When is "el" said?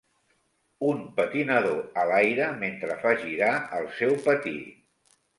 3.81-3.85